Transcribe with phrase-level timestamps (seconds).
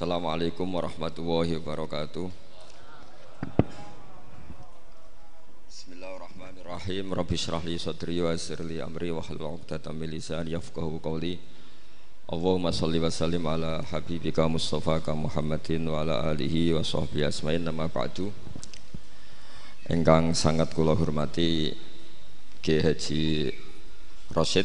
[0.00, 2.32] Assalamualaikum warahmatullahi wabarakatuh.
[5.68, 7.12] Bismillahirrahmanirrahim.
[7.12, 11.36] Rabbi shrah li sadri wa yassir li amri wa hlul 'uqdatam min lisani yafqahu qawli.
[12.32, 17.68] Allahumma salli wa sallim ala habibika Mustafa ka Muhammadin wa ala alihi wa sahbihi asma'in
[17.68, 18.32] nama ba'du.
[19.84, 21.76] Engkang sangat kula hormati
[22.64, 23.52] Ki Haji
[24.32, 24.64] Rosid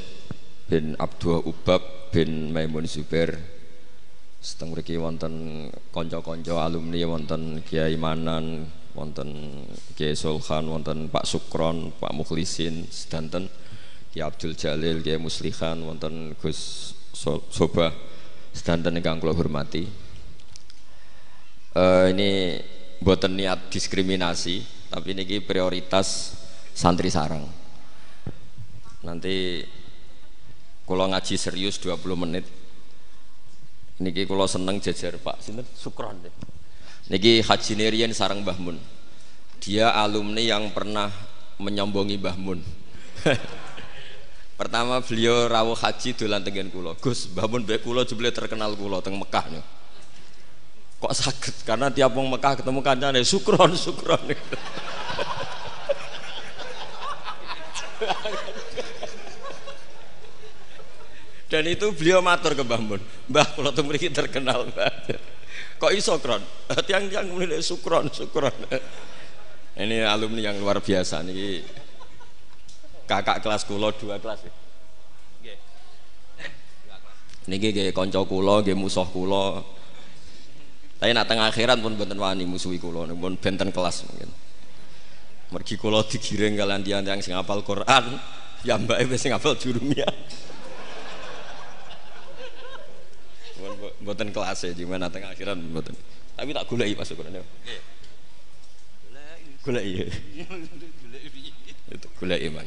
[0.72, 1.84] bin Abdul Ubab
[2.16, 3.55] bin Maimun Zubair
[4.46, 9.58] Seteng mriki wonten kanca-kanca alumni wonten Kiai Manan, wonten
[9.98, 13.50] Kiai Sulhan, wonten Pak Sukron, Pak Mukhlisin sedanten
[14.14, 16.94] Kiai Abdul Jalil, Kiai Muslihan, wonten Gus
[17.50, 17.90] Soba
[18.54, 19.90] sedanten ingkang kula hormati.
[21.74, 22.62] Uh, ini
[23.02, 24.62] buatan niat diskriminasi,
[24.94, 26.38] tapi ini prioritas
[26.70, 27.50] santri sarang.
[29.10, 29.66] Nanti
[30.86, 32.46] kalau ngaji serius 20 menit
[33.96, 36.34] Niki kalau seneng jajar Pak sinten Sukron deh.
[37.08, 38.76] Niki Haji Nerian sarang Mbah Mun.
[39.64, 41.08] Dia alumni yang pernah
[41.64, 42.60] menyombongi Mbah Mun.
[44.60, 46.96] Pertama beliau rawuh haji dolan tengen kula.
[47.00, 49.64] Gus, Mbah Mun mbek kula jebule terkenal kula teng Mekah nih.
[51.00, 51.56] Kok sakit?
[51.64, 54.20] Karena tiap wong Mekah ketemu kancane Sukron, Sukron.
[61.46, 63.02] dan itu beliau matur ke Mbah Mun.
[63.30, 64.94] Mbah kalau tuh mriki terkenal Mbah.
[65.78, 66.42] Kok iso kron?
[66.88, 68.54] Tiang-tiang mulai sukron sukron.
[69.76, 71.62] Ini alumni yang luar biasa nih
[73.06, 74.54] kakak kelas kulo dua kelas ya.
[77.46, 79.62] Niki nggih kanca kula nggih musuh kula.
[80.98, 84.32] Tapi nak tengah akhirat pun benten wani musuhi kula pun benten kelas mungkin.
[85.54, 88.18] Mergi kula digiring kalian tiang-tiang sing hafal Quran
[88.66, 90.10] ya mbak wis sing hafal jurumiyah
[94.06, 95.98] buatan kelas ya gimana tengah akhiran buatan
[96.38, 97.42] tapi tak gulai masuk Quran
[99.66, 100.06] gulai
[101.90, 102.66] itu gulai iman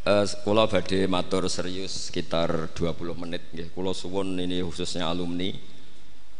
[0.00, 3.68] Uh, kula badhe matur serius sekitar 20 menit nggih.
[3.76, 5.52] Kula suwun ini khususnya alumni.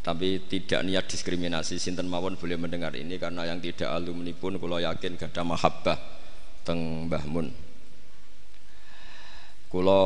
[0.00, 1.76] Tapi tidak niat diskriminasi.
[1.76, 6.00] Sinten mawon boleh mendengar ini karena yang tidak alumni pun kula yakin gada mahabbah
[6.64, 7.52] teng Mbah Mun.
[9.68, 10.02] Kula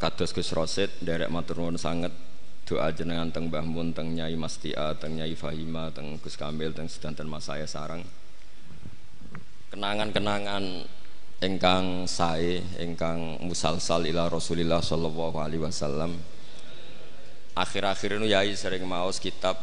[0.00, 2.16] kados Gus Rosid derek matur nuwun sanget
[2.66, 6.90] doa jenengan teng Mbah Mun teng Nyai Mastia teng Nyai Fahima teng Gus Kamil teng
[6.90, 8.02] sedanten Mas saya sarang.
[9.70, 10.82] Kenangan-kenangan
[11.46, 16.18] engkang sae engkang musalsal ila Rasulillah sallallahu alaihi wasallam.
[17.54, 19.56] Akhir-akhir ini Yai sering maos kitab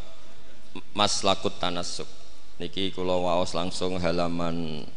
[0.96, 2.08] Maslakut Tanasuk.
[2.58, 4.88] Niki kula waos langsung halaman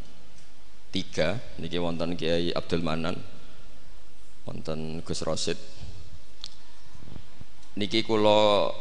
[0.95, 1.43] tiga.
[1.59, 3.19] Niki wonten Kiai Abdul Manan
[4.47, 5.59] wonten Gus Rosid
[7.77, 8.73] niki kula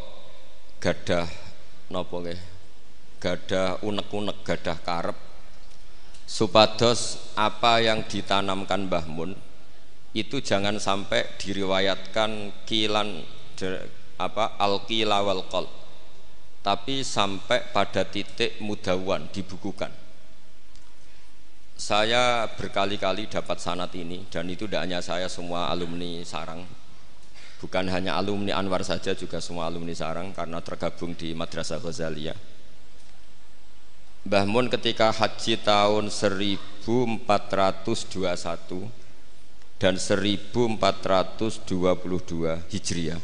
[0.79, 1.27] gadah
[1.91, 2.39] napa nggih?
[3.19, 5.17] Gadah unek-unek gadah karep.
[6.25, 9.35] Supados apa yang ditanamkan Mbah Mun
[10.15, 13.21] itu jangan sampai diriwayatkan kilan
[14.15, 15.67] apa alqila wal qol
[16.65, 19.91] tapi sampai pada titik mudawan dibukukan.
[21.75, 26.84] Saya berkali-kali dapat sanat ini dan itu tidak hanya saya semua alumni sarang
[27.65, 32.37] bukan hanya alumni Anwar saja juga semua alumni sarang karena tergabung di Madrasah Ghazaliyah.
[34.29, 36.85] Mbah Mun ketika haji tahun 1421
[39.81, 41.65] dan 1422
[42.69, 43.21] Hijriah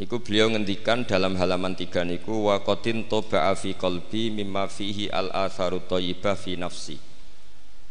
[0.00, 5.28] Iku beliau ngendikan dalam halaman tiga niku wa qatin toba'a fi qalbi mimma fihi al
[5.28, 6.96] atharu thayyibah fi nafsi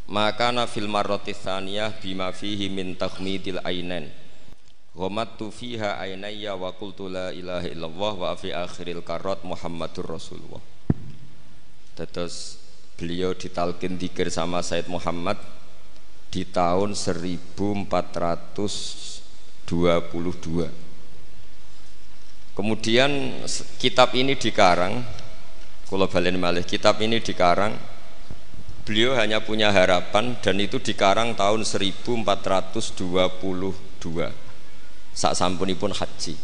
[0.10, 4.10] maka nafil marrati tsaniyah bima fihi min takhmidil ainain
[5.00, 10.60] ghamattu fiha ainayya wa qultu la ilaha illallah wa fi akhiril karat Muhammadur Rasulullah.
[11.96, 12.60] Terus
[13.00, 15.40] beliau ditalkin dikir sama Said Muhammad
[16.30, 19.74] di tahun 1422
[22.54, 23.42] kemudian
[23.81, 25.01] kitab ini dikarang
[25.90, 27.74] kalau balen malih kitab ini dikarang
[28.86, 34.49] beliau hanya punya harapan dan itu dikarang tahun 1422
[35.19, 36.39] saat sampunipun haji.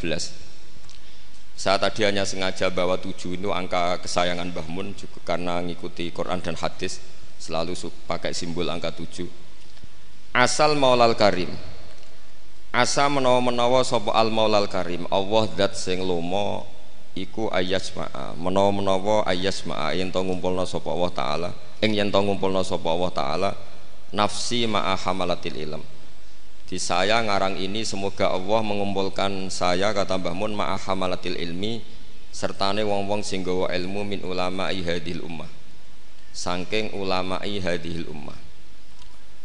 [1.54, 6.42] saya tadi hanya sengaja bawa 7 itu angka kesayangan Mbah Mun juga karena ngikuti Quran
[6.42, 6.98] dan hadis
[7.38, 7.78] selalu
[8.10, 9.22] pakai simbol angka 7
[10.34, 11.46] asal maulal karim
[12.74, 16.66] asa menawa-menawa sapa al maulal karim Allah zat sing lomo
[17.14, 22.90] iku ayasma'a menawa-menawa ayasma'a yen to ngumpulna sapa Allah taala ing yen to ngumpulna sapa
[22.90, 23.50] Allah taala
[24.14, 25.82] nafsi ma'a hamalatil ilm.
[26.64, 31.82] Di saya ngarang ini semoga Allah mengumpulkan saya kata Mbah Mun ma'a hamalatil ilmi
[32.34, 35.50] sertane wong-wong sing gawa ilmu min ulama hadhil ummah.
[36.34, 38.38] Saking ulama hadhil ummah.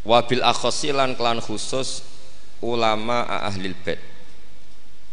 [0.08, 2.02] Wabil akhosilan klan khusus
[2.62, 4.00] ulama ahlil bait.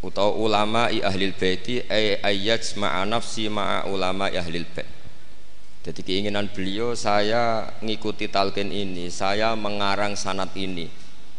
[0.07, 4.87] Atau ulama i ahlil baiti ay ayat ma'a nafsi ma'a ulama ahlil bait.
[5.87, 10.91] Jadi keinginan beliau saya ngikuti talqin ini saya mengarang sanat ini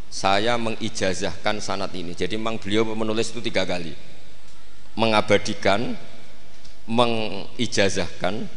[0.07, 2.15] saya mengijazahkan sanat ini.
[2.15, 3.91] Jadi memang beliau menulis itu tiga kali.
[4.97, 5.93] Mengabadikan
[6.87, 8.47] mengijazahkan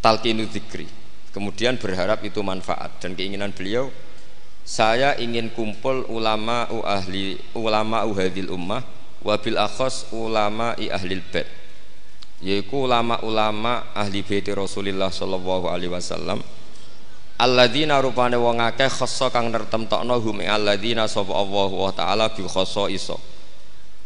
[0.00, 0.86] talqinu dzikri.
[1.30, 3.90] Kemudian berharap itu manfaat dan keinginan beliau
[4.70, 8.86] saya ingin kumpul ulama ahli ulama uhadil ummah
[9.26, 11.50] wabil akhos ulama i ahli bait.
[12.38, 16.38] Yaitu ulama-ulama ahli bait Rasulullah sallallahu alaihi wasallam.
[17.42, 22.86] Alladzina rupane wong akeh khassa kang nertemtokno hum alladzina sapa Allah wa taala bi khassa
[22.86, 23.18] iso.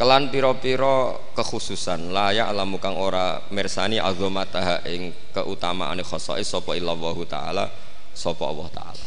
[0.00, 7.69] Kelan pira-pira kekhususan layak alamu kang ora mirsani azamataha ing keutamaane khassa sapa illallah taala
[8.17, 9.03] sapa Allah taala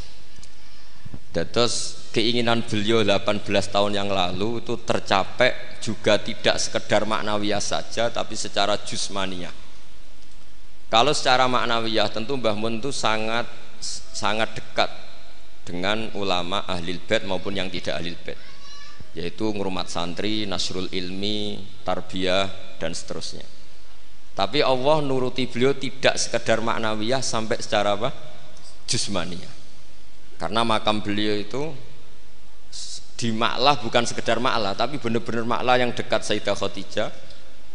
[1.37, 8.33] Dados keinginan beliau 18 tahun yang lalu itu tercapai juga tidak sekedar maknawiyah saja tapi
[8.33, 9.53] secara jusmania.
[10.89, 13.45] Kalau secara maknawiyah tentu Mbah Mun itu sangat
[14.17, 14.89] sangat dekat
[15.61, 18.39] dengan ulama ahli bait maupun yang tidak ahli bait
[19.13, 22.49] yaitu ngurumat santri, nasrul ilmi, tarbiyah
[22.81, 23.45] dan seterusnya.
[24.33, 28.09] Tapi Allah nuruti beliau tidak sekedar maknawiyah sampai secara apa?
[28.89, 29.56] Jusmania
[30.37, 31.73] karena makam beliau itu
[33.17, 37.09] di Ma'lah bukan sekedar Ma'lah tapi benar-benar Ma'lah yang dekat Sayyidah Khadijah.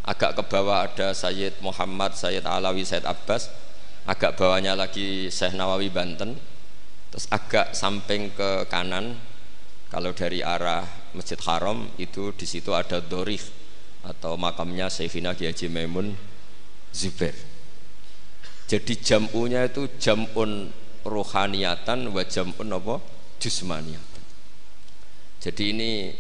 [0.03, 3.51] Agak ke bawah ada Sayyid Muhammad, Sayyid Alawi, Sayyid Abbas.
[4.03, 6.35] Agak bawahnya lagi Syekh Nawawi Banten.
[7.15, 9.15] Terus agak samping ke kanan
[9.87, 10.83] kalau dari arah
[11.15, 13.43] Masjid Haram itu di situ ada Dorih
[14.03, 16.19] atau makamnya Sayyidina Kiai Maimun
[16.91, 17.35] Zubair.
[18.67, 20.73] Jadi jamunya itu jamun
[21.05, 22.97] rohaniatan wa jam'un apa?
[23.43, 24.13] Jusmaniatan
[25.43, 26.15] jadi ini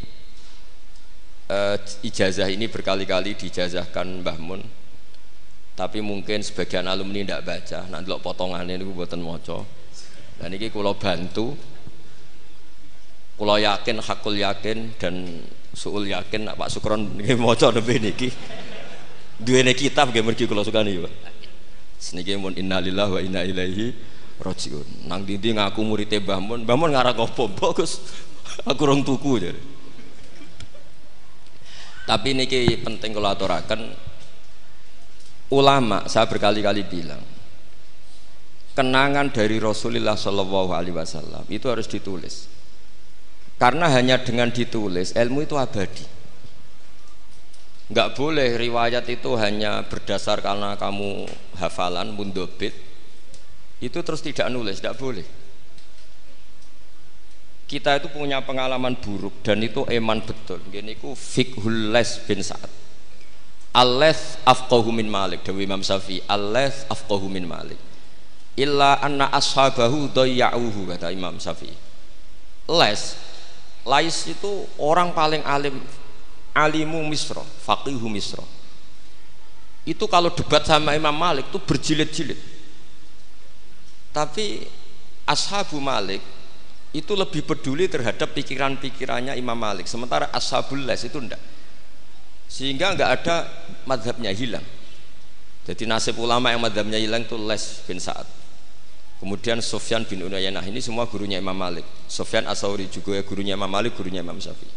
[1.46, 4.58] uh, ijazah ini berkali-kali dijazahkan Mbah Mun.
[5.79, 7.87] Tapi mungkin sebagian alumni tidak baca.
[7.87, 9.62] Nanti lo potongannya ini buatan moco
[10.43, 11.55] dan ini kalau bantu.
[13.38, 15.14] Kalau yakin hakul yakin dan
[15.70, 18.29] suul yakin Pak Sukron ini moco lebih niki.
[19.38, 21.02] Dua kitab gak mergi kalau suka nih
[21.99, 23.90] Seniki mun innalillah wa inna ilaihi
[24.43, 26.67] rojiun nang dindi ngaku Mun.
[26.67, 27.44] Mbah Mun ngarang apa?
[27.62, 28.03] Bagus.
[28.67, 29.62] Aku rong tuku jadi.
[32.03, 32.44] Tapi ini
[32.83, 33.81] penting kalau aturakan
[35.55, 37.22] ulama saya berkali-kali bilang
[38.75, 42.51] kenangan dari Rasulullah Shallallahu Alaihi Wasallam itu harus ditulis.
[43.56, 46.03] Karena hanya dengan ditulis ilmu itu abadi.
[47.94, 51.31] Nggak boleh riwayat itu hanya berdasar karena kamu
[51.61, 52.75] hafalan mundobit
[53.82, 55.27] itu terus tidak nulis, tidak boleh.
[57.67, 60.62] Kita itu punya pengalaman buruk dan itu eman betul.
[60.70, 62.70] Gini ku fikhul les bin Sa'ad.
[63.74, 64.15] Allah
[64.46, 66.22] afqahu min Malik Dewi Imam Syafi'i.
[66.31, 67.81] Allah afqahu min Malik.
[68.55, 71.74] Illa anna ashabahu dayya'uhu kata Imam Syafi'i.
[72.70, 73.19] Les
[73.82, 75.74] Lais itu orang paling alim
[76.55, 78.46] alimu misro, faqihu misro.
[79.82, 82.52] Itu kalau debat sama Imam Malik itu berjilid-jilid
[84.12, 84.69] tapi
[85.24, 86.20] ashabu Malik
[86.92, 89.88] itu lebih peduli terhadap pikiran-pikirannya Imam Malik.
[89.88, 91.40] Sementara ashabul les itu enggak
[92.52, 93.36] sehingga enggak ada
[93.88, 94.64] madhabnya hilang.
[95.64, 98.28] Jadi nasib ulama yang madhabnya hilang itu les bin Sa'ad.
[99.22, 100.66] Kemudian Sofyan bin Unayanah.
[100.66, 101.86] Ini semua gurunya Imam Malik.
[102.10, 104.69] Sofyan Asauri juga gurunya Imam Malik gurunya Imam Syafi'i.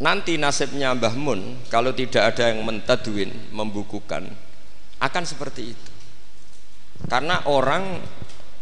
[0.00, 4.28] Nanti nasibnya Mbah Mun kalau tidak ada yang mentadwin membukukan
[5.00, 5.95] akan seperti itu
[7.04, 8.00] karena orang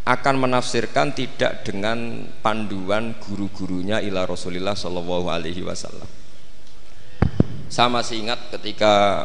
[0.05, 6.07] akan menafsirkan tidak dengan panduan guru-gurunya ila Rasulillah Shallallahu Alaihi Wasallam.
[7.73, 9.25] Saya masih ingat ketika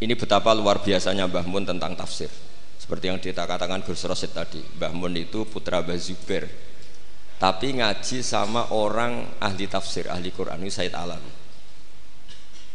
[0.00, 2.28] ini betapa luar biasanya Mbah Mun tentang tafsir.
[2.76, 6.44] Seperti yang dikatakan Gus Rosid tadi, Mbah Mun itu putra Mbah Zubair.
[7.40, 11.39] Tapi ngaji sama orang ahli tafsir, ahli Quran, ini Said Alam.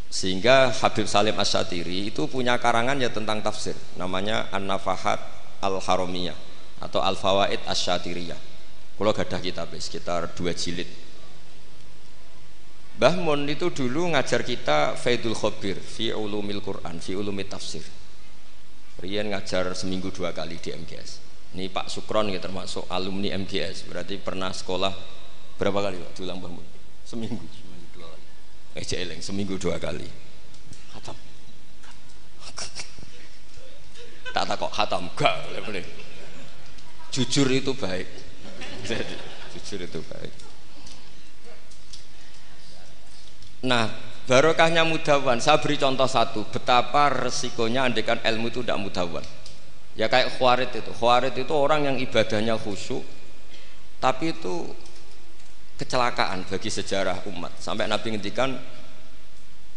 [0.07, 5.19] Sehingga Habib Salim Asyatiri itu punya karangan ya tentang tafsir, namanya An-Nafahat
[5.59, 6.37] Al-Haramiyah
[6.83, 8.39] atau Al Fawaid Asyatiriyah.
[8.95, 10.87] Kalau gadah kitab sekitar dua jilid.
[12.95, 17.83] Mbah Mun itu dulu ngajar kita Faidul Khobir fi ulumil Quran, fi ulumit tafsir.
[19.03, 21.19] Rian ngajar seminggu dua kali di MGS.
[21.59, 24.95] Ini Pak Sukron ya termasuk alumni MGS, berarti pernah sekolah
[25.59, 26.67] berapa kali diulang Mbah Mun?
[27.03, 27.64] Seminggu.
[28.75, 28.83] Kali.
[28.83, 30.05] Eh seminggu dua kali.
[30.91, 31.15] Hatam.
[34.35, 35.79] tak tak kok hatam gak boleh
[37.07, 38.03] jujur itu baik
[39.55, 40.33] jujur itu baik
[43.63, 43.87] nah
[44.27, 49.23] barokahnya mudawan saya beri contoh satu betapa resikonya andekan ilmu itu tidak mudawan
[49.95, 53.07] ya kayak khawarid itu khawarid itu orang yang ibadahnya khusyuk
[54.03, 54.67] tapi itu
[55.75, 57.51] kecelakaan bagi sejarah umat.
[57.59, 58.55] Sampai Nabi ngendikan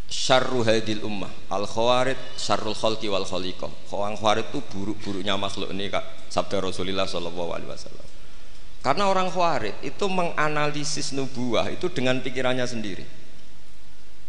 [0.09, 3.69] syarru hadil ummah al khawarid syarrul khalqi wal khaliqah.
[3.93, 8.07] Orang khawarid itu buruk-buruknya makhluk ini kak sabda Rasulullah sallallahu alaihi wasallam.
[8.79, 13.05] Karena orang khawarid itu menganalisis nubuah itu dengan pikirannya sendiri.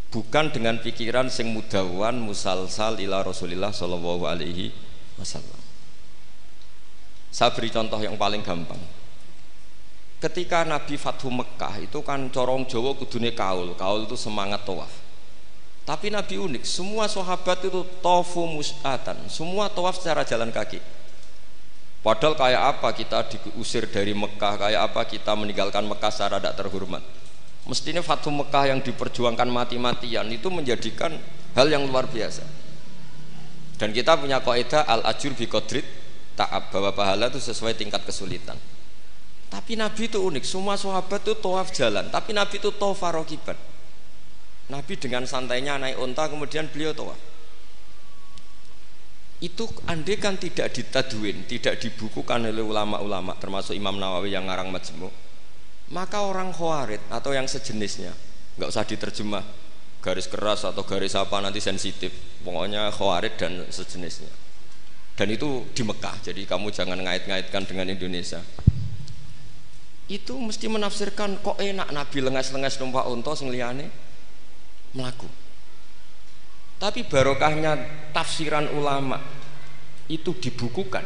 [0.09, 4.73] Bukan dengan pikiran sing mudawan musalsal ila Rasulullah sallallahu alaihi
[5.21, 5.61] wasallam.
[7.29, 8.98] Saya beri contoh yang paling gampang
[10.19, 15.09] ketika Nabi Fathu Mekah itu kan corong Jawa kudune kaul kaul itu semangat tawaf
[15.89, 20.77] tapi Nabi unik, semua sahabat itu tofu mus'atan, semua tawaf secara jalan kaki.
[22.05, 27.01] Padahal kayak apa kita diusir dari Mekah, kayak apa kita meninggalkan Mekah secara tidak terhormat.
[27.65, 31.17] Mestinya Fatu Mekah yang diperjuangkan mati-matian itu menjadikan
[31.57, 32.45] hal yang luar biasa.
[33.81, 35.89] Dan kita punya kaidah al ajur bi kodrit
[36.37, 38.61] taab bahwa pahala itu sesuai tingkat kesulitan.
[39.49, 43.57] Tapi Nabi itu unik, semua sahabat itu tawaf jalan, tapi Nabi itu tawaf rokiban.
[44.69, 47.17] Nabi dengan santainya naik unta kemudian beliau tawaf.
[49.41, 55.09] Itu andai kan tidak ditadwin tidak dibukukan oleh ulama-ulama termasuk Imam Nawawi yang ngarang majmu.
[55.89, 58.13] Maka orang khawarid atau yang sejenisnya
[58.59, 59.41] nggak usah diterjemah
[60.03, 62.13] garis keras atau garis apa nanti sensitif.
[62.45, 64.29] Pokoknya khawarid dan sejenisnya.
[65.17, 68.43] Dan itu di Mekah jadi kamu jangan ngait-ngaitkan dengan Indonesia
[70.09, 73.87] itu mesti menafsirkan kok enak Nabi lengas-lengas numpak unta sing liyane?
[74.97, 75.29] Melaku
[76.79, 77.75] tapi barokahnya
[78.15, 79.19] tafsiran ulama
[80.07, 81.03] itu dibukukan.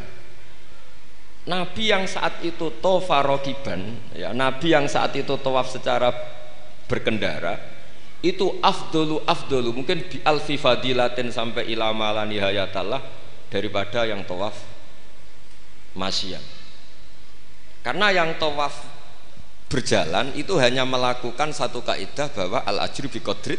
[1.44, 6.08] Nabi yang saat itu tofarokiban ya Nabi yang saat itu tawaf secara
[6.88, 7.60] berkendara
[8.24, 13.04] itu afdolu afdolu mungkin bi alfi fadilatin sampai ilama la nihayatallah
[13.52, 14.56] daripada yang tawaf
[16.00, 16.40] masyian
[17.84, 18.93] karena yang tawaf
[19.74, 23.58] berjalan itu hanya melakukan satu kaidah bahwa al ajri bi qadrit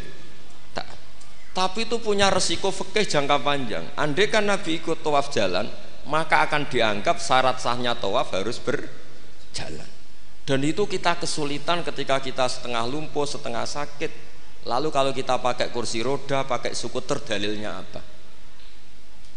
[1.55, 3.87] tapi itu punya resiko fikih jangka panjang.
[3.95, 5.71] Andai kan Nabi ikut tawaf jalan
[6.11, 9.87] maka akan dianggap syarat sahnya tawaf harus berjalan.
[10.45, 14.11] Dan itu kita kesulitan ketika kita setengah lumpuh setengah sakit.
[14.67, 18.03] Lalu kalau kita pakai kursi roda pakai skuter dalilnya apa?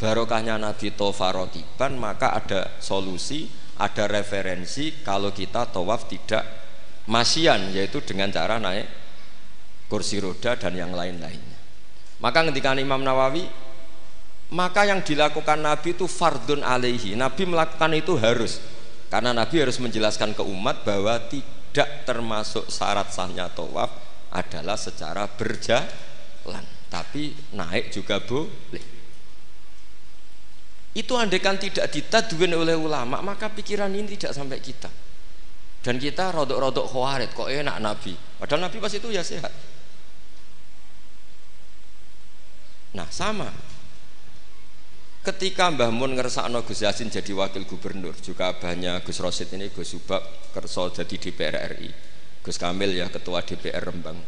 [0.01, 3.45] Barokahnya Nabi tofarotiban maka ada solusi
[3.77, 6.56] ada referensi kalau kita tawaf tidak
[7.07, 8.85] masian yaitu dengan cara naik
[9.87, 11.57] kursi roda dan yang lain-lainnya.
[12.19, 13.47] Maka ketika Imam Nawawi
[14.51, 17.15] maka yang dilakukan Nabi itu fardun alaihi.
[17.19, 18.63] Nabi melakukan itu harus.
[19.07, 23.91] Karena Nabi harus menjelaskan ke umat bahwa tidak termasuk syarat sahnya tawaf
[24.31, 26.63] adalah secara berjalan.
[26.87, 28.99] Tapi naik juga boleh.
[30.95, 34.89] Itu andekan tidak ditadwin oleh ulama maka pikiran ini tidak sampai kita
[35.87, 38.11] dan kita rodok-rodok khawarid kok enak Nabi?
[38.11, 39.55] Padahal Nabi pas itu ya sehat.
[42.91, 43.47] Nah sama.
[45.23, 49.95] Ketika Mbah Mun ngersakno Gus Yasin jadi wakil gubernur juga banyak Gus Rosid ini Gus
[49.95, 51.87] Subak kerso jadi DPR RI
[52.43, 54.19] Gus Kamil ya ketua DPR Rembang.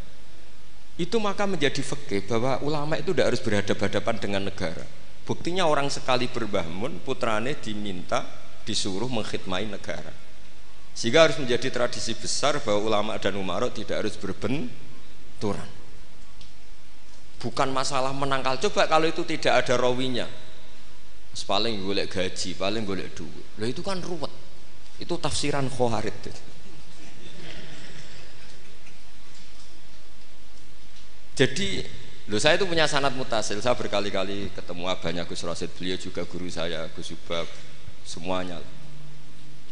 [0.95, 4.87] Itu maka menjadi fakih bahwa ulama itu tidak harus berhadapan-hadapan dengan negara.
[5.27, 8.23] Buktinya orang sekali berbahmun putrane diminta
[8.63, 10.28] disuruh mengkhidmai negara
[10.97, 15.69] sehingga harus menjadi tradisi besar bahwa ulama dan umarok tidak harus berbenturan.
[17.39, 18.59] Bukan masalah menangkal.
[18.59, 20.27] Coba kalau itu tidak ada rawinya.
[21.43, 24.31] paling golek gaji paling golek duit lo itu kan ruwet
[24.99, 26.15] itu tafsiran khawarid
[31.37, 31.69] jadi
[32.27, 36.49] lo saya itu punya sanat mutasil saya berkali-kali ketemu abahnya Gus Rosid beliau juga guru
[36.51, 37.47] saya Gus Subab
[38.03, 38.59] semuanya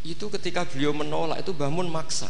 [0.06, 2.30] itu ketika beliau menolak itu bangun maksa.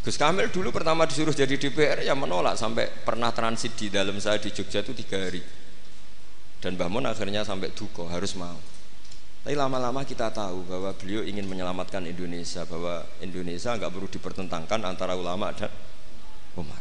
[0.00, 4.40] Gus Kamil dulu pertama disuruh jadi DPR ya menolak sampai pernah transit di dalam saya
[4.40, 5.44] di Jogja itu tiga hari.
[6.60, 8.56] Dan Mbah Mun akhirnya sampai duko harus mau.
[9.40, 15.16] Tapi lama-lama kita tahu bahwa beliau ingin menyelamatkan Indonesia bahwa Indonesia nggak perlu dipertentangkan antara
[15.16, 15.72] ulama dan
[16.56, 16.80] Umar.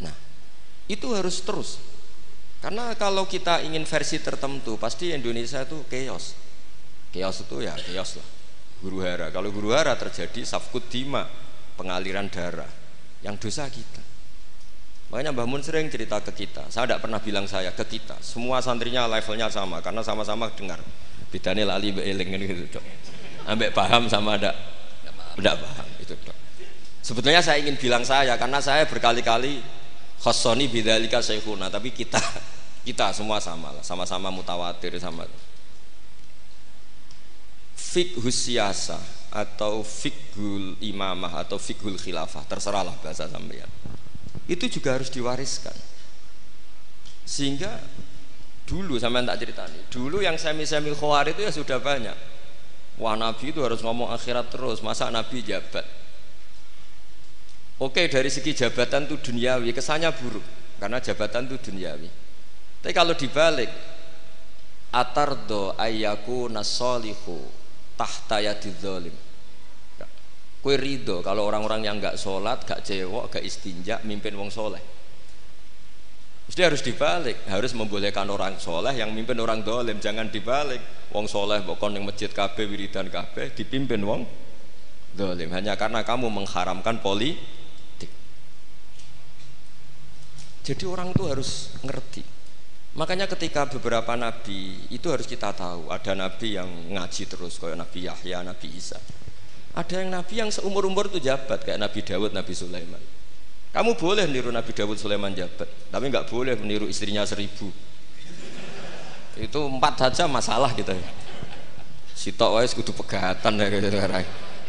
[0.00, 0.16] Nah
[0.88, 1.80] itu harus terus.
[2.60, 6.36] Karena kalau kita ingin versi tertentu pasti Indonesia itu chaos
[7.10, 8.28] chaos itu ya chaos lah.
[8.80, 9.28] Guru hara.
[9.28, 11.28] Kalau guru hara terjadi safkut dima
[11.76, 12.68] pengaliran darah.
[13.20, 14.02] Yang dosa kita.
[15.10, 16.70] Makanya Mbah Mun sering cerita ke kita.
[16.70, 18.16] Saya tidak pernah bilang saya ke kita.
[18.22, 20.78] Semua santrinya levelnya sama karena sama-sama dengar.
[21.28, 22.84] Bedanya lali beeling gitu dok.
[23.50, 24.54] Ambek paham sama ada
[25.34, 26.36] tidak paham itu dok.
[27.02, 29.58] Sebetulnya saya ingin bilang saya karena saya berkali-kali
[30.22, 31.66] khosoni bidalika syekhuna.
[31.74, 32.22] Tapi kita
[32.86, 33.82] kita semua sama lah.
[33.82, 35.26] Sama-sama mutawatir sama
[37.90, 39.02] fikhus siasa
[39.34, 43.66] atau fikhul imamah atau fikhul khilafah terserahlah bahasa sampeyan.
[44.46, 45.74] Itu juga harus diwariskan.
[47.26, 47.82] Sehingga
[48.66, 52.14] dulu sampean tak cerita nih dulu yang semi-semi khawar itu ya sudah banyak.
[53.02, 55.82] Wah nabi itu harus ngomong akhirat terus masa nabi jabat?
[57.82, 60.44] Oke dari segi jabatan itu duniawi kesannya buruk
[60.78, 62.10] karena jabatan itu duniawi.
[62.82, 63.70] Tapi kalau dibalik
[64.94, 67.59] atardo ayyaku nasolihu
[68.00, 69.12] tahta yadi zalim
[70.60, 74.80] kue ridho kalau orang-orang yang nggak sholat, gak cewek, gak istinja, mimpin wong soleh.
[76.44, 80.82] Mesti harus dibalik, harus membolehkan orang soleh yang mimpin orang dolim, jangan dibalik.
[81.16, 84.22] Wong soleh bokon yang masjid kabe wiridan kabe dipimpin wong
[85.10, 88.10] dolim hanya karena kamu mengharamkan politik.
[90.60, 92.39] Jadi orang tuh harus ngerti.
[92.90, 98.10] Makanya ketika beberapa nabi itu harus kita tahu ada nabi yang ngaji terus kayak Nabi
[98.10, 98.98] Yahya, Nabi Isa.
[99.70, 102.98] Ada yang nabi yang seumur umur itu jabat kayak Nabi Dawud, Nabi Sulaiman.
[103.70, 107.70] Kamu boleh niru Nabi Dawud, Sulaiman jabat, tapi nggak boleh meniru istrinya seribu.
[109.38, 110.90] Itu empat saja masalah kita.
[110.90, 111.06] Ya.
[112.18, 114.26] Sitok wais kudu pegatan ya gitu rai.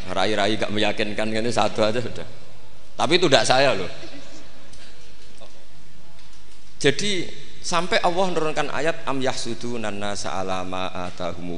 [0.08, 2.26] Rai-rai gak meyakinkan ini satu aja sudah.
[2.96, 3.90] Tapi itu tidak saya loh.
[6.82, 7.30] Jadi
[7.62, 11.56] sampai Allah menurunkan ayat am yahsuduna nasa ala ma atahum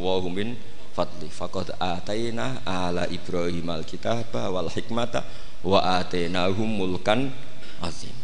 [0.94, 1.32] fadli.
[1.32, 5.26] Faqad ataina ala ibrahim alkitaba wal hikmata
[5.66, 7.34] wa atainahum mulkan
[7.82, 8.24] azim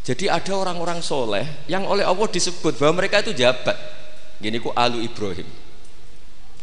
[0.00, 3.76] jadi ada orang-orang soleh yang oleh Allah disebut bahwa mereka itu jabat.
[4.40, 5.44] Gini ku alu Ibrahim.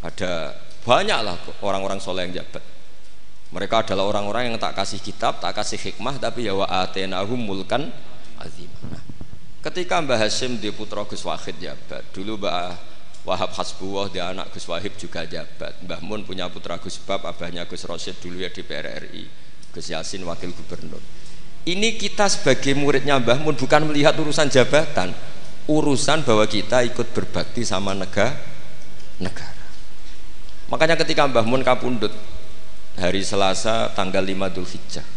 [0.02, 2.60] Ada banyaklah orang-orang soleh yang jabat.
[3.54, 7.88] Mereka adalah orang-orang yang tak kasih kitab tak kasih hikmah tapi ya wa atainahum mulkan
[8.44, 8.77] azim nah,
[9.68, 12.72] Ketika Mbah Hasim di putra Gus Wahid jabat, dulu Mbah
[13.28, 15.76] Wahab Hasbuwah di anak Gus Wahib juga jabat.
[15.84, 19.28] Mbah Mun punya putra Gus Bab, abahnya Gus Rosyid dulu ya di PRRI,
[19.76, 21.04] Gus Yasin wakil gubernur.
[21.68, 25.12] Ini kita sebagai muridnya Mbah Mun bukan melihat urusan jabatan,
[25.68, 28.40] urusan bahwa kita ikut berbakti sama negara.
[29.20, 29.68] negara.
[30.72, 32.16] Makanya ketika Mbah Mun kapundut
[32.96, 35.17] hari Selasa tanggal 5 Dzulhijjah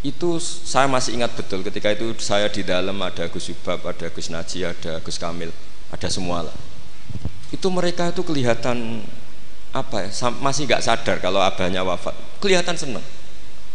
[0.00, 4.32] itu saya masih ingat betul ketika itu saya di dalam ada Gus Subab, ada Gus
[4.32, 5.52] Naji, ada Gus Kamil,
[5.92, 6.56] ada semua lah.
[7.52, 9.04] Itu mereka itu kelihatan
[9.76, 10.10] apa ya,
[10.40, 12.16] masih nggak sadar kalau abahnya wafat.
[12.40, 13.04] Kelihatan seneng.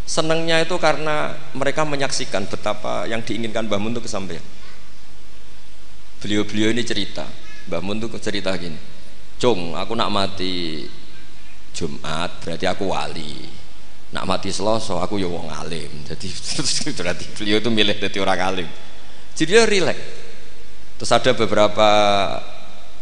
[0.05, 4.41] Senengnya itu karena mereka menyaksikan betapa yang diinginkan Mbah Mun itu kesampaian.
[6.21, 7.25] Beliau-beliau ini cerita,
[7.69, 8.77] Mbah Mun itu cerita gini,
[9.37, 10.85] Cung, aku nak mati
[11.75, 13.64] Jumat berarti aku wali
[14.15, 15.91] nak mati seloso aku ya wong alim.
[16.07, 16.31] Jadi
[16.97, 18.69] berarti beliau itu milih jadi orang alim.
[19.35, 20.23] Jadi dia rileks
[20.95, 21.87] terus ada beberapa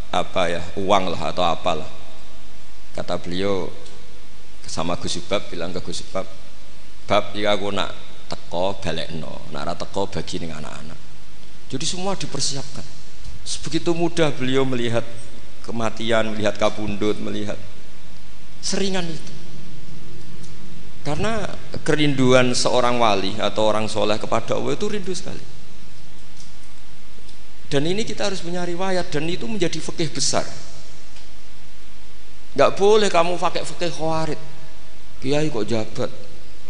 [0.10, 1.89] apa ya uang lah atau apalah.
[2.97, 3.69] Kata beliau
[4.65, 6.26] sama Gus Subab bilang ke Gus Subab
[7.06, 7.93] bab ya aku nak
[8.26, 10.97] teko balik no nak teko bagi dengan anak-anak.
[11.69, 12.86] Jadi semua dipersiapkan.
[13.45, 15.06] Sebegitu mudah beliau melihat
[15.62, 17.56] kematian melihat kabundut melihat
[18.60, 19.42] seringan itu
[21.04, 21.44] karena
[21.84, 25.44] kerinduan seorang wali atau orang soleh kepada Allah itu rindu sekali.
[27.68, 30.48] Dan ini kita harus punya riwayat dan itu menjadi fikih besar.
[32.54, 34.39] Gak boleh kamu pakai fikih khawarid.
[35.20, 36.12] Kiai kok jabat,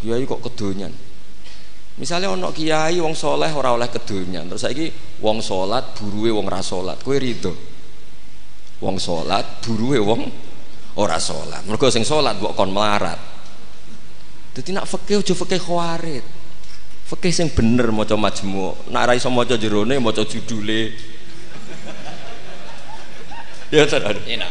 [0.00, 0.94] kiai kok kedonyan.
[1.94, 4.90] Misalnya ono kiai wong soleh ora oleh kedunya, terus saiki
[5.22, 7.54] wong salat buruwe wong ra salat, kowe rido.
[8.82, 10.26] Wong salat buruwe wong
[10.98, 11.62] ora salat.
[11.66, 13.33] Mergo sing salat mbok kon melarat.
[14.54, 16.24] Dadi nak fikih aja fikih khawarit.
[17.10, 18.88] Fikih sing bener maca majmu.
[18.88, 20.94] Nak ra iso maca jerone maca judule.
[23.74, 24.50] ya tenan enak.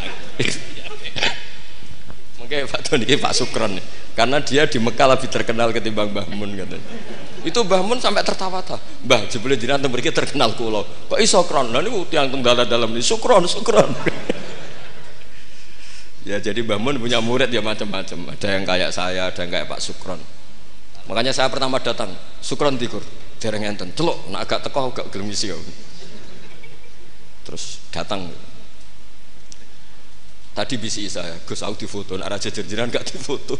[2.43, 3.79] Mungkin Pak Tony Pak Sukron
[4.13, 6.85] karena dia di Mekah lebih terkenal ketimbang Mbah Mun katanya
[7.41, 11.81] itu Mbah Mun sampai tertawa-tawa Mbah jebule jenengan mriki terkenal kula kok iso kron lha
[11.81, 13.89] niku tiyang tunggal dalam ini sukron sukron
[16.23, 18.35] ya jadi Mbah Mun punya murid ya macam-macam.
[18.35, 20.19] Ada yang kayak saya ada yang kayak Pak Sukron.
[21.07, 23.03] Makanya saya pertama datang Sukron tikur
[23.39, 23.91] dereng enten.
[23.91, 25.51] Celuk nak agak teko agak gelem isi
[27.43, 28.31] terus datang.
[30.53, 33.57] Tadi bisi saya Gus aku difoto nak raja jenengan gak difoto?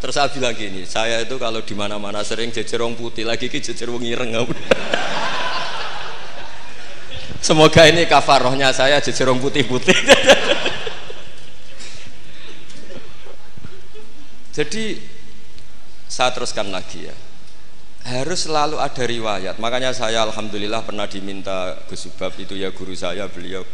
[0.00, 3.60] Terus saya bilang gini, saya itu kalau di mana-mana sering jejer wong putih, lagi ki
[3.60, 4.48] jejer ireng.
[7.40, 9.96] Semoga ini kafarohnya saya jejer wong putih-putih.
[14.56, 15.00] Jadi
[16.04, 17.16] saya teruskan lagi ya.
[18.00, 19.56] Harus selalu ada riwayat.
[19.60, 23.64] Makanya saya alhamdulillah pernah diminta Gus Subab itu ya guru saya beliau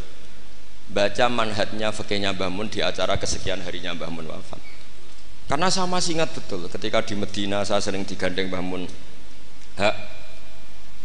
[0.87, 4.61] baca manhatnya fakihnya Mbah Mun di acara kesekian harinya Mbah wafat
[5.47, 8.87] karena saya masih ingat betul ketika di Medina saya sering digandeng bangun
[9.79, 9.95] hak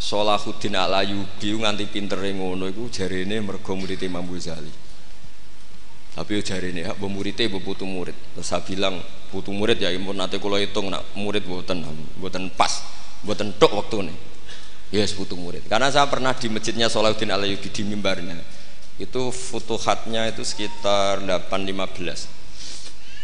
[0.01, 4.73] Solahuddin Alayubi nganti pinter ngono iku jarene mergo murid Imam Ghazali.
[6.17, 8.17] Tapi jarene hak muridé mbok putu murid.
[8.33, 8.97] Terus saya bilang
[9.29, 11.85] putu murid ya impun nanti kula hitung nak murid mboten
[12.17, 12.81] mboten pas,
[13.21, 14.11] mboten tok waktune.
[14.89, 15.69] Ya yes, putu murid.
[15.69, 18.41] Karena saya pernah di masjidnya Solahuddin Alayubi di mimbarnya.
[18.97, 22.41] Itu futuhatnya itu sekitar 815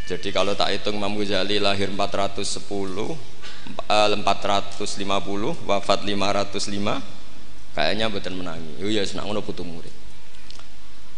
[0.08, 2.64] jadi kalau tak hitung Imam Ghazali lahir 410,
[3.88, 7.02] 450, eh, wafat 505,
[7.76, 8.84] kayaknya betul menangi.
[8.84, 9.92] Oh iya, senang ngono putu murid.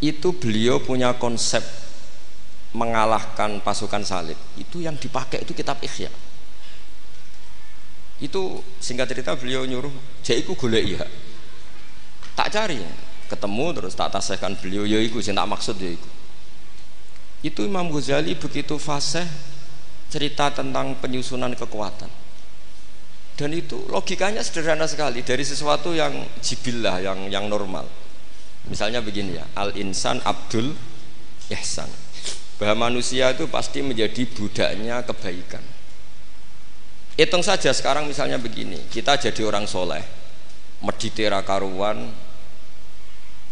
[0.00, 1.62] Itu beliau punya konsep
[2.72, 4.38] mengalahkan pasukan salib.
[4.56, 6.08] Itu yang dipakai itu kitab Ihya.
[8.20, 11.02] Itu singkat cerita beliau nyuruh, "Jaiku golek iya."
[12.36, 12.80] Tak cari,
[13.28, 16.20] ketemu terus tak tasehkan beliau, ya iku sing tak maksud ya iku
[17.40, 19.24] itu Imam Ghazali begitu fasih
[20.12, 22.12] cerita tentang penyusunan kekuatan
[23.40, 25.24] dan itu logikanya sederhana sekali.
[25.24, 26.12] Dari sesuatu yang
[26.44, 27.88] jibillah yang yang normal.
[28.68, 30.76] Misalnya begini ya al insan abdul
[31.48, 31.88] ihsan.
[32.60, 35.64] Bahwa manusia itu pasti menjadi budaknya kebaikan.
[37.16, 40.04] Hitung saja sekarang misalnya begini kita jadi orang soleh.
[40.84, 42.12] Meditera karuan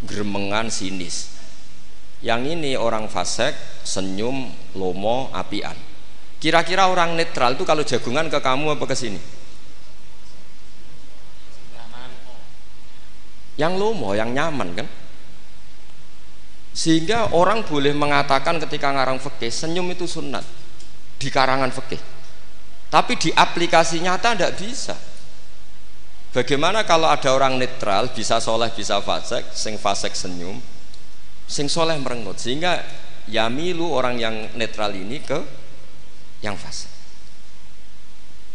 [0.05, 1.33] gremengan sinis.
[2.21, 3.57] Yang ini orang fasek
[3.89, 5.77] senyum lomo apian.
[6.37, 9.38] Kira-kira orang netral itu kalau jagungan ke kamu apa ke sini
[13.59, 14.89] yang lomo yang nyaman kan?
[16.79, 20.47] Sehingga orang boleh mengatakan ketika ngarang fikih senyum itu sunat.
[21.19, 21.99] Di karangan fikih.
[22.87, 24.95] Tapi di aplikasi nyata tidak bisa.
[26.31, 30.63] Bagaimana kalau ada orang netral bisa soleh bisa fasek sing fasek senyum
[31.51, 32.39] sing soleh merengut.
[32.39, 32.79] Sehingga
[33.27, 35.43] yamilu orang yang netral ini ke
[36.47, 36.95] yang fasik.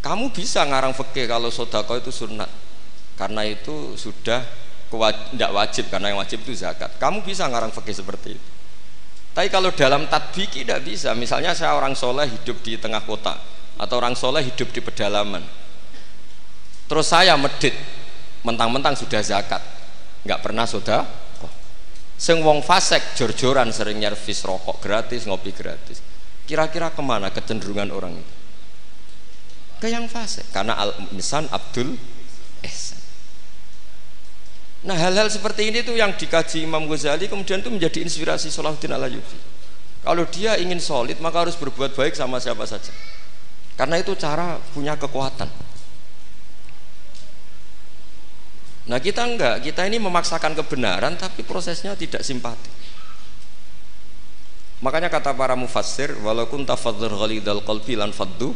[0.00, 2.48] Kamu bisa ngarang fikih kalau sodako itu sunat.
[3.20, 4.63] Karena itu sudah
[4.98, 6.94] tidak wajib karena yang wajib itu zakat.
[6.98, 8.48] Kamu bisa ngarang fikih seperti itu.
[9.34, 11.10] Tapi kalau dalam tadbiki tidak bisa.
[11.12, 13.34] Misalnya saya orang soleh hidup di tengah kota
[13.74, 15.42] atau orang soleh hidup di pedalaman.
[16.86, 17.74] Terus saya medit
[18.46, 19.62] mentang-mentang sudah zakat.
[20.22, 21.02] Nggak pernah sudah
[22.14, 25.98] Sing wong fasek jor-joran sering nyervis rokok gratis, ngopi gratis.
[26.48, 28.34] Kira-kira ke mana kecenderungan orang itu?
[29.82, 31.98] Ke yang fasek, karena al insan Abdul
[32.64, 33.03] Ihsan.
[34.84, 39.38] Nah hal-hal seperti ini tuh yang dikaji Imam Ghazali kemudian itu menjadi inspirasi Salahuddin Alayubi.
[40.04, 42.92] Kalau dia ingin solid maka harus berbuat baik sama siapa saja.
[43.80, 45.48] Karena itu cara punya kekuatan.
[48.84, 52.68] Nah kita enggak, kita ini memaksakan kebenaran tapi prosesnya tidak simpati.
[54.84, 58.52] Makanya kata para mufassir, walaupun tafadzur ghalidal qalbi lan faddu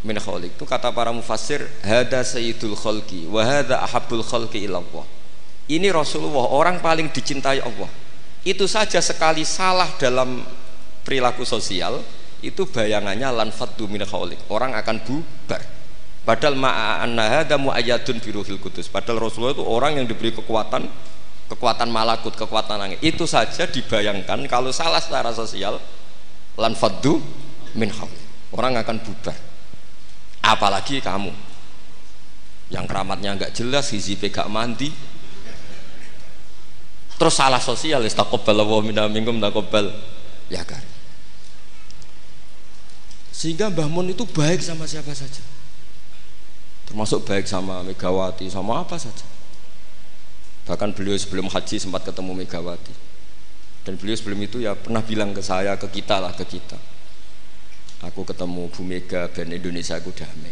[0.00, 0.56] min khaliq.
[0.56, 5.17] Itu kata para mufassir, hada sayyidul khalqi wa hada ahabbul khalqi ilallah.
[5.68, 7.90] Ini Rasulullah, orang paling dicintai Allah.
[8.42, 10.40] Itu saja sekali salah dalam
[11.04, 12.00] perilaku sosial,
[12.40, 14.48] itu bayangannya lan faddu min khaliq.
[14.48, 15.78] Orang akan bubar
[16.28, 18.84] Padahal ma'anna hadza muayyadun biruhil kudus.
[18.92, 20.84] Padahal Rasulullah itu orang yang diberi kekuatan
[21.48, 23.00] kekuatan malakut, kekuatan langit.
[23.00, 25.80] Itu saja dibayangkan kalau salah secara sosial
[26.60, 27.16] lan faddu
[27.72, 27.88] min
[28.52, 29.36] Orang akan bubar.
[30.38, 31.28] apalagi kamu
[32.72, 34.88] yang keramatnya nggak jelas hizib gak mandi
[37.18, 39.90] terus salah sosial istaqabbal wa minna minkum taqabbal
[40.48, 40.80] ya kan
[43.38, 45.38] sehingga Mbah Mun itu baik sama siapa saja.
[46.90, 49.22] Termasuk baik sama Megawati sama apa saja.
[50.66, 52.90] Bahkan beliau sebelum haji sempat ketemu Megawati.
[53.86, 56.74] Dan beliau sebelum itu ya pernah bilang ke saya ke kita lah ke kita.
[58.10, 60.50] Aku ketemu Bu Mega dan Indonesia aku damai.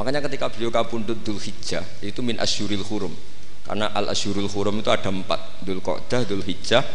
[0.00, 3.12] Makanya ketika beliau kabundut Dul Hijjah itu min asyuril hurum
[3.66, 6.86] karena al asyurul hurum itu ada empat Dul Qodah, Dul Hijjah,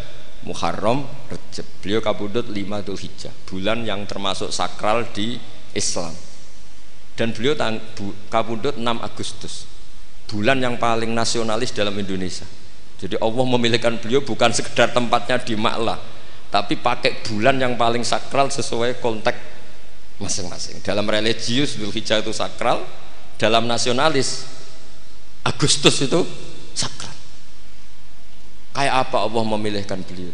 [0.47, 1.67] Muharram, Rejab.
[1.83, 5.35] Beliau kabundut lima Dul Hijjah bulan yang termasuk sakral di
[5.75, 6.15] Islam.
[7.19, 7.53] Dan beliau
[8.31, 9.67] kabundut 6 Agustus
[10.31, 12.47] bulan yang paling nasionalis dalam Indonesia.
[12.97, 15.99] Jadi Allah memilihkan beliau bukan sekedar tempatnya di Maklah
[16.51, 19.39] tapi pakai bulan yang paling sakral sesuai konteks
[20.19, 20.83] masing-masing.
[20.83, 22.83] Dalam religius Hijjah itu sakral
[23.39, 24.45] dalam nasionalis
[25.41, 26.21] Agustus itu
[26.73, 27.13] sakral
[28.71, 30.31] kayak apa Allah memilihkan beliau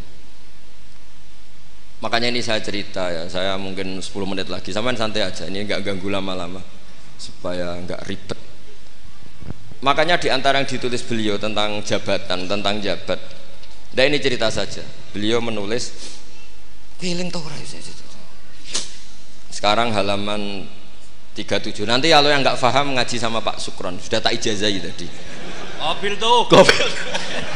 [2.04, 5.82] makanya ini saya cerita ya saya mungkin 10 menit lagi sama santai aja ini nggak
[5.82, 6.62] ganggu lama-lama
[7.17, 8.39] supaya nggak ribet
[9.82, 13.38] makanya di antara yang ditulis beliau tentang jabatan tentang jabat
[13.97, 14.86] Nah ini cerita saja.
[15.10, 15.89] Beliau menulis
[17.02, 17.41] Piling tau
[19.50, 20.69] Sekarang halaman
[21.34, 21.86] 37.
[21.86, 25.10] Nanti kalau yang nggak paham ngaji sama Pak Sukron, sudah tak ijazai tadi.
[25.78, 26.38] Kobil tuh.
[26.50, 26.88] Kobil.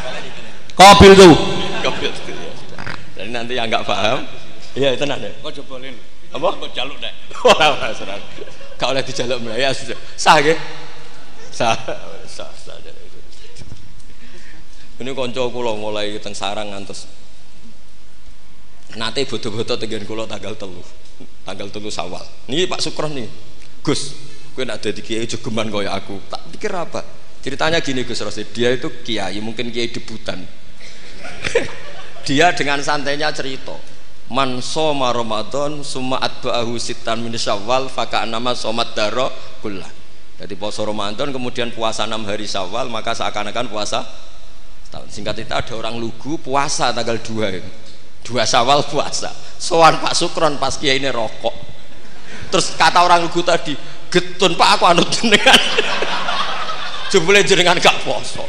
[0.80, 1.34] Kobil tuh.
[1.82, 2.38] Kobil tuh.
[3.18, 4.26] Jadi nanti yang nggak paham,
[4.74, 5.30] iya itu nanti.
[5.46, 5.94] Kau cobain.
[6.34, 6.48] Apa?
[6.58, 7.14] Kau jaluk deh.
[7.46, 8.16] Ora ora ora.
[8.80, 9.98] Kau oleh dijaluk ya sudah.
[10.18, 10.58] Sah nggih?
[11.54, 11.78] Sah.
[12.26, 12.78] Sah sah.
[15.02, 17.10] Ini konco kula mulai teng sarang ngantos
[19.02, 20.78] Nate bodoh-bodoh tegen kula tanggal telu
[21.42, 23.26] Tanggal telu sawal Ini Pak Sukron nih
[23.82, 24.14] Gus
[24.54, 27.02] Gue nak jadi kiai jogeman kaya aku Tak pikir apa
[27.42, 30.42] Ceritanya gini Gus Rosid Dia itu kiai mungkin kiai debutan.
[32.30, 33.74] Dia dengan santainya cerita
[34.30, 39.90] Man soma Ramadan Suma atba'ahu sitan min syawal Faka nama somat daro kullah
[40.38, 44.06] Jadi puasa Ramadan kemudian puasa 6 hari syawal Maka seakan-akan puasa
[45.08, 47.72] singkat itu ada orang lugu puasa tanggal 2 ini.
[48.22, 49.34] Dua sawal puasa.
[49.58, 51.56] Soan Pak Sukron pas kiai ini rokok.
[52.54, 53.74] Terus kata orang lugu tadi
[54.12, 55.56] getun Pak aku anut jenengan
[57.12, 58.48] jebule jenengan gak poso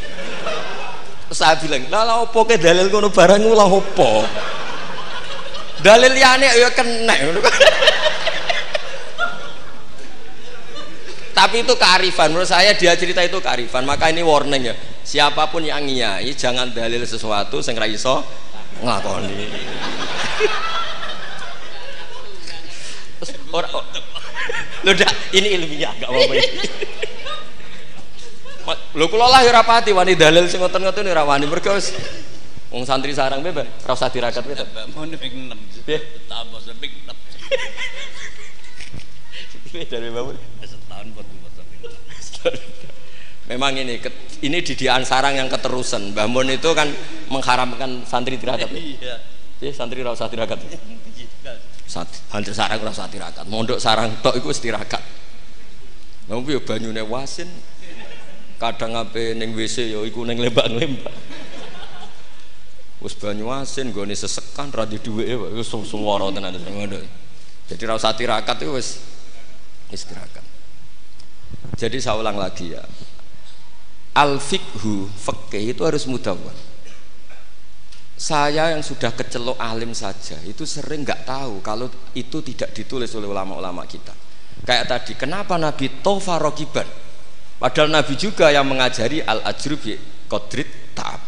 [1.32, 4.20] saya bilang lah lah opo ke dalil kono barang ulah opo?
[5.80, 7.16] Dalil liane ya kena.
[11.32, 12.30] Tapi itu kearifan.
[12.30, 13.88] Menurut saya dia cerita itu kearifan.
[13.88, 14.76] Maka ini warning ya.
[15.02, 18.22] Siapa pun yang ngiyai jangan dalil sesuatu sing ra iso
[18.84, 19.48] nglakoni.
[24.82, 24.92] Lho
[25.32, 26.34] ini ilmiah gak apa-apa
[28.68, 31.46] lho kula lah ora pati wani dalil sing ngoten-ngoten ora wani.
[31.46, 31.92] Mergo wis
[32.72, 34.42] wong santri sarang bebas ora usah dirakat
[34.96, 35.98] mau ping 6 piye?
[36.30, 36.94] Tambah ping
[39.72, 40.36] 6 dari bapak
[43.48, 44.00] memang ini
[44.42, 46.16] ini didian sarang yang keterusan.
[46.16, 46.88] Mbah Mun itu kan
[47.28, 49.20] mengharamkan santri tirakat iya.
[49.62, 50.58] Ya, santri rasa tirakat
[51.86, 54.98] santri sarang rasa tirakat mondok sarang tok itu tirakat
[56.26, 57.50] Namun ya banyune wasin
[58.62, 61.10] kadang apa neng WC yo ya iku neng lembak-lembak
[63.02, 67.02] wis banyu asin gone sesekan ra di dhuweke wis suwara tenan ngono
[67.66, 69.02] jadi ra usah tirakat itu wis
[69.90, 70.42] istirahat
[71.76, 72.82] jadi saya ulang lagi ya.
[74.12, 76.54] Al fikhu fikih itu harus mudawwan.
[78.14, 83.26] Saya yang sudah kecelok alim saja itu sering nggak tahu kalau itu tidak ditulis oleh
[83.26, 84.14] ulama-ulama kita.
[84.62, 86.86] Kayak tadi, kenapa Nabi tofa rokiban?
[87.62, 89.86] Padahal Nabi juga yang mengajari al ajrub
[90.26, 90.66] kodrit
[90.98, 91.22] ta'ab.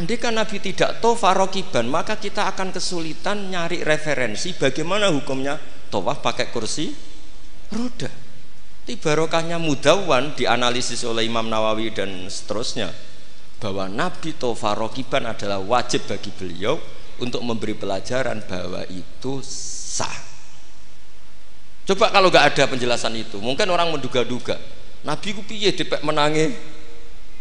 [0.00, 5.60] Andai kan Nabi tidak tofa rokiban, maka kita akan kesulitan nyari referensi bagaimana hukumnya
[5.92, 6.88] tawaf pakai kursi
[7.68, 8.08] roda.
[8.86, 12.94] Tapi barokahnya mudawan dianalisis oleh Imam Nawawi dan seterusnya
[13.58, 16.78] bahwa Nabi Tofa Rokiban adalah wajib bagi beliau
[17.18, 20.25] untuk memberi pelajaran bahwa itu sah.
[21.86, 24.58] Coba kalau nggak ada penjelasan itu, mungkin orang menduga-duga
[25.06, 26.50] Nabi ku piye dipek menangi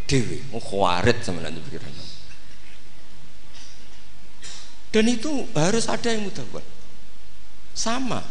[0.05, 1.93] dewi, mau khawarit sebenarnya pikiran.
[4.93, 6.63] Dan itu harus ada yang mudawan.
[7.75, 8.21] Sama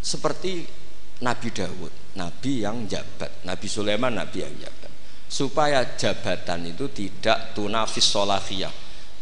[0.00, 0.64] seperti
[1.20, 4.88] Nabi Dawud, Nabi yang jabat, Nabi Sulaiman, Nabi yang jabat.
[5.28, 8.72] Supaya jabatan itu tidak tunafis solahiyah,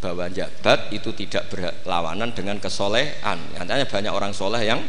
[0.03, 4.83] bahwa jabat itu tidak berlawanan dengan kesolehan Katanya banyak orang soleh yang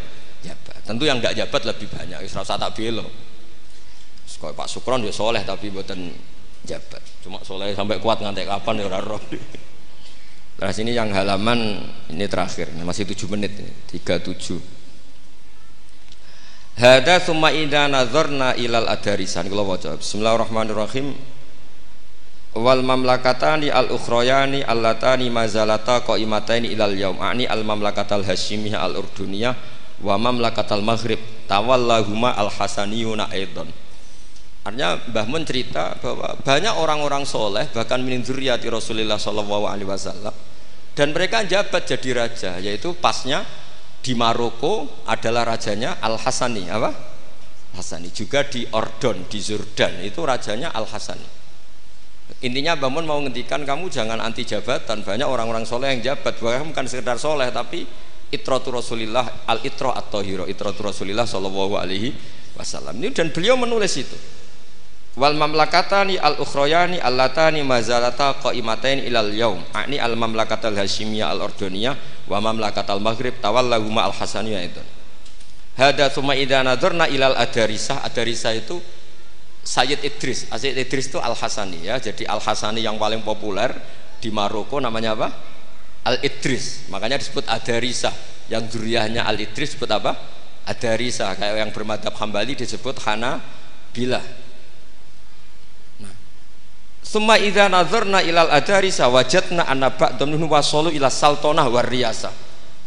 [0.83, 2.19] tentu yang nggak jabat lebih banyak.
[2.27, 3.07] Usah tak belo
[4.51, 6.11] Pak Sukron ya soleh tapi buatan
[6.67, 9.23] jabat cuma soleh sampai kuat ngantek kapan ya roh.
[10.59, 11.79] Nah sini yang halaman
[12.11, 12.75] ini terakhir.
[12.75, 13.71] Masih 7 menit ini.
[13.95, 14.83] 37
[16.73, 19.49] Hada summa ida nazarna ilal adarisan.
[19.49, 19.97] Kalau waca.
[19.97, 21.13] Bismillahirrahmanirrahim.
[22.53, 27.17] Wal mamlakatani al ukhrayani allatani mazalata qaimataini ilal yaum.
[27.17, 29.72] Ani al mamlakatal hasyimiyah al urduniyah
[30.03, 33.71] wa mamlakatal maghrib tawallahuma al hasaniyuna aidan
[34.63, 40.31] Artinya Mbah Mun cerita bahwa banyak orang-orang soleh bahkan min dzurriyyati Rasulullah sallallahu alaihi wasallam
[40.95, 43.43] dan mereka jabat jadi raja yaitu pasnya
[43.99, 46.91] di Maroko adalah rajanya Al Hasani apa?
[47.75, 51.27] Hasani juga di Ordon di Jordan itu rajanya Al Hasani.
[52.39, 56.71] Intinya Mbah Mun mau ngendikan kamu jangan anti jabatan banyak orang-orang soleh yang jabat bahkan
[56.71, 57.83] bukan sekedar soleh tapi
[58.33, 62.09] itratu Rasulillah al itro atau hiro itratu Rasulillah sallallahu alaihi
[62.57, 62.97] wasallam.
[62.97, 64.17] Ini dan beliau menulis itu.
[65.13, 69.61] Wal mamlakatani al ukhrayani allatani mazalata qaimatain ilal yaum.
[69.77, 71.93] Ani al mamlakatal hasyimiyah al ordoniyah
[72.25, 74.81] wa mamlakatal maghrib tawallahuma al hasaniyah itu.
[75.77, 78.81] Hada thumma idza nadarna ilal adarisah adarisah itu
[79.63, 80.51] Sayyid Idris.
[80.51, 81.95] Sayyid Idris itu Al Hasani ya.
[81.95, 83.71] Jadi Al Hasani yang paling populer
[84.19, 85.52] di Maroko namanya apa
[86.03, 88.11] Al Idris makanya disebut Adarisa
[88.51, 90.15] yang duriahnya Al Idris disebut apa?
[90.67, 93.39] Adarisa kayak yang bermadhab Hambali disebut Hana
[93.93, 94.19] Bila
[97.13, 102.33] Summa idza nazarna ilal adarisa wajadna anna ba'dhum minhum wasalu ila saltonah war riyasa.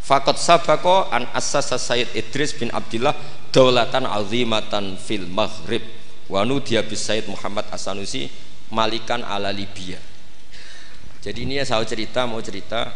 [0.03, 3.15] Faqad sabaqa an assasa Sayyid Idris bin Abdullah
[3.55, 5.79] daulatan azimatan fil Maghrib.
[6.27, 8.27] Wa nudiya bis Sayyid Muhammad Asanusi
[8.67, 9.95] malikan ala Libya.
[11.23, 12.91] Jadi ini ya saya cerita mau cerita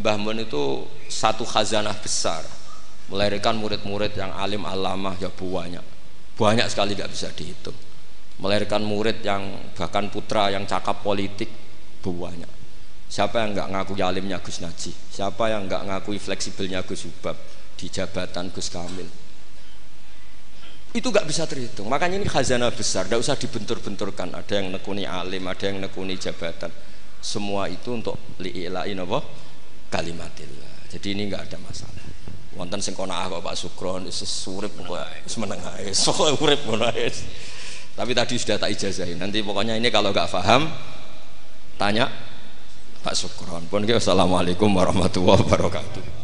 [0.00, 2.40] Mbah Mun itu satu khazanah besar.
[3.12, 5.84] Melahirkan murid-murid yang alim alamah ya banyak.
[6.38, 7.76] Banyak sekali gak bisa dihitung.
[8.40, 11.52] Melahirkan murid yang bahkan putra yang cakap politik
[12.10, 12.50] banyak.
[13.06, 14.90] Siapa yang nggak ngakui alimnya Gus Naji?
[14.90, 17.36] Siapa yang nggak ngakui fleksibelnya Gus Ubab
[17.78, 19.06] di jabatan Gus Kamil.
[20.96, 21.86] Itu nggak bisa terhitung.
[21.86, 23.06] Makanya ini khazanah besar.
[23.06, 24.34] Tidak usah dibentur-benturkan.
[24.34, 26.72] Ada yang nekuni alim ada yang nekuni jabatan.
[27.22, 29.20] Semua itu untuk li'ilain apa
[29.92, 32.04] kalimatillah jadi ini nggak ada masalah.
[32.52, 34.92] Wonten sing kono kok Pak Sukron wis urip kok
[35.24, 35.88] wis meneng ae.
[36.68, 36.88] Ngono
[37.92, 40.64] tapi tadi sudah tak ijazahin nanti pokoknya ini kalau nggak paham
[41.76, 42.08] tanya
[43.04, 46.21] Pak Sukron pun assalamualaikum warahmatullahi wabarakatuh